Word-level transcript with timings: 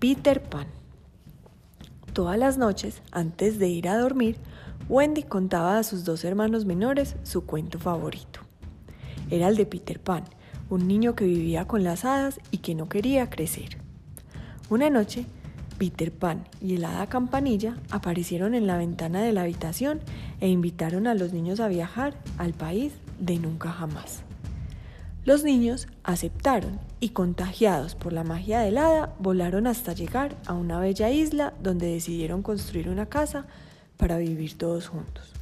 Peter 0.00 0.42
Pan. 0.42 0.66
Todas 2.14 2.38
las 2.38 2.56
noches, 2.56 3.02
antes 3.12 3.58
de 3.58 3.68
ir 3.68 3.86
a 3.86 3.98
dormir, 3.98 4.38
Wendy 4.88 5.24
contaba 5.24 5.76
a 5.76 5.82
sus 5.82 6.06
dos 6.06 6.24
hermanos 6.24 6.64
menores 6.64 7.16
su 7.22 7.44
cuento 7.44 7.78
favorito. 7.78 8.40
Era 9.28 9.48
el 9.48 9.56
de 9.56 9.66
Peter 9.66 10.00
Pan, 10.00 10.24
un 10.70 10.88
niño 10.88 11.14
que 11.14 11.26
vivía 11.26 11.66
con 11.66 11.84
las 11.84 12.06
hadas 12.06 12.40
y 12.50 12.58
que 12.58 12.74
no 12.74 12.88
quería 12.88 13.28
crecer. 13.28 13.76
Una 14.70 14.88
noche, 14.88 15.26
Peter 15.76 16.10
Pan 16.10 16.48
y 16.62 16.76
el 16.76 16.84
hada 16.86 17.06
Campanilla 17.06 17.76
aparecieron 17.90 18.54
en 18.54 18.66
la 18.66 18.78
ventana 18.78 19.20
de 19.20 19.34
la 19.34 19.42
habitación 19.42 20.00
e 20.40 20.48
invitaron 20.48 21.08
a 21.08 21.14
los 21.14 21.34
niños 21.34 21.60
a 21.60 21.68
viajar 21.68 22.14
al 22.38 22.54
país 22.54 22.94
de 23.18 23.38
nunca 23.38 23.70
jamás. 23.70 24.22
Los 25.24 25.44
niños 25.44 25.86
aceptaron 26.02 26.80
y 26.98 27.10
contagiados 27.10 27.94
por 27.94 28.12
la 28.12 28.24
magia 28.24 28.60
del 28.60 28.78
hada 28.78 29.14
volaron 29.18 29.66
hasta 29.66 29.92
llegar 29.92 30.34
a 30.46 30.54
una 30.54 30.80
bella 30.80 31.10
isla 31.10 31.52
donde 31.62 31.92
decidieron 31.92 32.42
construir 32.42 32.88
una 32.88 33.04
casa 33.04 33.44
para 33.98 34.16
vivir 34.16 34.56
todos 34.56 34.88
juntos. 34.88 35.32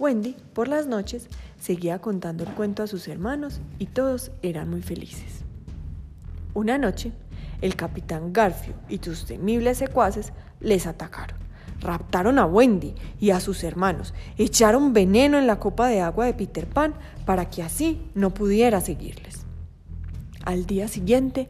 Wendy, 0.00 0.34
por 0.52 0.66
las 0.66 0.88
noches, 0.88 1.28
seguía 1.60 2.00
contando 2.00 2.42
el 2.42 2.50
cuento 2.50 2.82
a 2.82 2.88
sus 2.88 3.06
hermanos 3.06 3.60
y 3.78 3.86
todos 3.86 4.32
eran 4.42 4.68
muy 4.68 4.82
felices. 4.82 5.44
Una 6.54 6.76
noche, 6.76 7.12
el 7.60 7.76
capitán 7.76 8.32
Garfio 8.32 8.74
y 8.88 8.98
sus 8.98 9.26
temibles 9.26 9.78
secuaces 9.78 10.32
les 10.60 10.88
atacaron 10.88 11.47
raptaron 11.80 12.38
a 12.38 12.46
Wendy 12.46 12.94
y 13.20 13.30
a 13.30 13.40
sus 13.40 13.64
hermanos, 13.64 14.14
echaron 14.36 14.92
veneno 14.92 15.38
en 15.38 15.46
la 15.46 15.58
copa 15.58 15.88
de 15.88 16.00
agua 16.00 16.26
de 16.26 16.34
Peter 16.34 16.66
Pan 16.66 16.94
para 17.24 17.48
que 17.48 17.62
así 17.62 18.00
no 18.14 18.34
pudiera 18.34 18.80
seguirles. 18.80 19.44
Al 20.44 20.66
día 20.66 20.88
siguiente, 20.88 21.48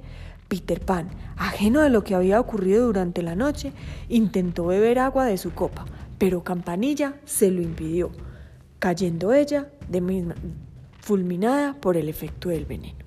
Peter 0.48 0.80
Pan, 0.80 1.10
ajeno 1.36 1.82
de 1.82 1.90
lo 1.90 2.02
que 2.02 2.14
había 2.14 2.40
ocurrido 2.40 2.86
durante 2.86 3.22
la 3.22 3.36
noche, 3.36 3.72
intentó 4.08 4.66
beber 4.66 4.98
agua 4.98 5.26
de 5.26 5.38
su 5.38 5.52
copa, 5.52 5.84
pero 6.18 6.42
Campanilla 6.42 7.14
se 7.24 7.50
lo 7.50 7.62
impidió, 7.62 8.10
cayendo 8.78 9.32
ella 9.32 9.68
de 9.88 10.00
misma, 10.00 10.34
fulminada 11.00 11.74
por 11.74 11.96
el 11.96 12.08
efecto 12.08 12.48
del 12.48 12.64
veneno. 12.64 12.98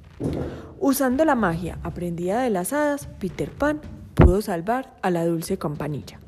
Usando 0.79 1.25
la 1.25 1.35
magia 1.35 1.77
aprendida 1.83 2.41
de 2.41 2.51
las 2.51 2.73
hadas, 2.73 3.07
Peter 3.19 3.51
Pan 3.51 3.81
pudo 4.13 4.41
salvar 4.41 4.95
a 5.01 5.09
la 5.09 5.25
dulce 5.25 5.57
Campanilla. 5.57 6.20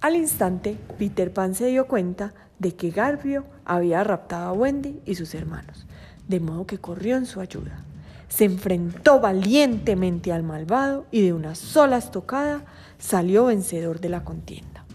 Al 0.00 0.16
instante, 0.16 0.78
Peter 0.98 1.30
Pan 1.30 1.54
se 1.54 1.66
dio 1.66 1.86
cuenta 1.86 2.32
de 2.58 2.74
que 2.74 2.90
Garfio 2.90 3.44
había 3.66 4.02
raptado 4.02 4.48
a 4.48 4.52
Wendy 4.52 4.98
y 5.04 5.14
sus 5.14 5.34
hermanos, 5.34 5.86
de 6.26 6.40
modo 6.40 6.66
que 6.66 6.78
corrió 6.78 7.16
en 7.16 7.26
su 7.26 7.38
ayuda. 7.38 7.84
Se 8.28 8.46
enfrentó 8.46 9.20
valientemente 9.20 10.32
al 10.32 10.42
malvado 10.42 11.04
y 11.10 11.20
de 11.20 11.34
una 11.34 11.54
sola 11.54 11.98
estocada 11.98 12.64
salió 12.98 13.46
vencedor 13.46 14.00
de 14.00 14.08
la 14.08 14.24
contienda. 14.24 14.86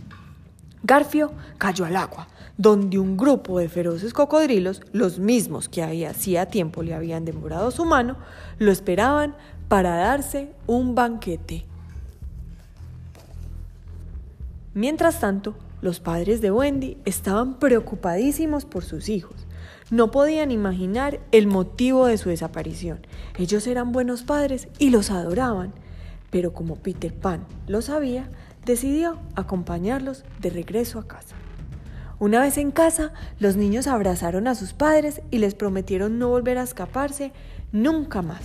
Garfio 0.82 1.34
cayó 1.60 1.86
al 1.86 1.98
agua, 1.98 2.28
donde 2.58 2.98
un 2.98 3.16
grupo 3.16 3.60
de 3.60 3.70
feroces 3.70 4.12
cocodrilos, 4.12 4.82
los 4.92 5.20
mismos 5.20 5.70
que 5.70 5.84
hacía 6.08 6.48
tiempo 6.48 6.82
le 6.82 6.96
habían 6.96 7.26
demorado 7.26 7.70
su 7.70 7.86
mano, 7.86 8.18
lo 8.58 8.72
esperaban 8.72 9.36
para 9.68 9.98
darse 9.98 10.52
un 10.66 10.96
banquete. 10.96 11.66
Mientras 14.76 15.22
tanto, 15.22 15.56
los 15.82 16.02
padres 16.02 16.42
de 16.42 16.52
Wendy 16.52 16.98
estaban 17.06 17.60
preocupadísimos 17.60 18.66
por 18.66 18.84
sus 18.84 19.08
hijos. 19.08 19.48
No 19.90 20.12
podían 20.12 20.52
imaginar 20.52 21.22
el 21.32 21.48
motivo 21.48 22.08
de 22.08 22.18
su 22.18 22.28
desaparición. 22.28 23.00
Ellos 23.38 23.68
eran 23.68 23.94
buenos 23.94 24.24
padres 24.24 24.68
y 24.78 24.90
los 24.90 25.12
adoraban. 25.12 25.74
Pero 26.30 26.52
como 26.52 26.76
Peter 26.76 27.14
Pan 27.14 27.46
lo 27.68 27.82
sabía, 27.82 28.30
decidió 28.66 29.18
acompañarlos 29.36 30.26
de 30.42 30.50
regreso 30.50 31.00
a 31.00 31.08
casa. 31.08 31.38
Una 32.20 32.42
vez 32.42 32.58
en 32.58 32.72
casa, 32.72 33.14
los 33.40 33.56
niños 33.56 33.88
abrazaron 33.88 34.46
a 34.46 34.56
sus 34.56 34.74
padres 34.74 35.22
y 35.32 35.38
les 35.38 35.56
prometieron 35.56 36.20
no 36.20 36.28
volver 36.28 36.58
a 36.58 36.64
escaparse 36.64 37.32
nunca 37.72 38.22
más. 38.22 38.44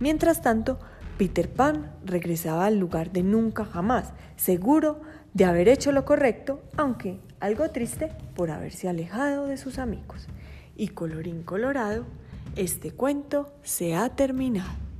Mientras 0.00 0.42
tanto, 0.42 0.78
Peter 1.18 1.48
Pan 1.48 1.92
regresaba 2.04 2.66
al 2.66 2.78
lugar 2.78 3.12
de 3.12 3.22
nunca 3.22 3.64
jamás, 3.64 4.12
seguro 4.36 5.00
de 5.34 5.44
haber 5.44 5.68
hecho 5.68 5.92
lo 5.92 6.04
correcto, 6.04 6.60
aunque 6.76 7.20
algo 7.40 7.70
triste 7.70 8.10
por 8.34 8.50
haberse 8.50 8.88
alejado 8.88 9.46
de 9.46 9.56
sus 9.56 9.78
amigos. 9.78 10.26
Y 10.76 10.88
colorín 10.88 11.42
colorado, 11.42 12.04
este 12.56 12.92
cuento 12.92 13.52
se 13.62 13.94
ha 13.94 14.08
terminado. 14.10 14.91